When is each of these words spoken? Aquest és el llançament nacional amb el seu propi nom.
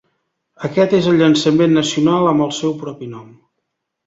Aquest 0.69 0.95
és 0.99 1.09
el 1.11 1.19
llançament 1.19 1.75
nacional 1.81 2.31
amb 2.31 2.47
el 2.47 2.57
seu 2.63 2.75
propi 2.81 3.11
nom. 3.13 3.31